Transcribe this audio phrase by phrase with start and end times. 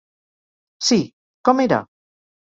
[0.87, 0.97] Sí;
[1.51, 1.81] com era?